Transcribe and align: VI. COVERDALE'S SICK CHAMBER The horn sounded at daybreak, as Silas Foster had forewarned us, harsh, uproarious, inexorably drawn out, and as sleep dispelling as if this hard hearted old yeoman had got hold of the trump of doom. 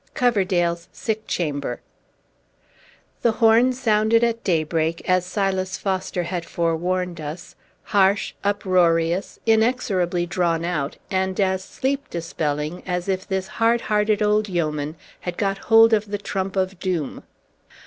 VI. 0.01 0.31
COVERDALE'S 0.31 0.87
SICK 0.91 1.27
CHAMBER 1.27 1.79
The 3.21 3.33
horn 3.33 3.71
sounded 3.71 4.23
at 4.23 4.43
daybreak, 4.43 5.07
as 5.07 5.27
Silas 5.27 5.77
Foster 5.77 6.23
had 6.23 6.43
forewarned 6.43 7.21
us, 7.21 7.53
harsh, 7.83 8.33
uproarious, 8.43 9.39
inexorably 9.45 10.25
drawn 10.25 10.65
out, 10.65 10.97
and 11.11 11.39
as 11.39 11.63
sleep 11.63 12.09
dispelling 12.09 12.81
as 12.87 13.07
if 13.07 13.27
this 13.27 13.47
hard 13.61 13.81
hearted 13.81 14.23
old 14.23 14.49
yeoman 14.49 14.95
had 15.19 15.37
got 15.37 15.59
hold 15.69 15.93
of 15.93 16.07
the 16.09 16.17
trump 16.17 16.55
of 16.55 16.79
doom. 16.79 17.21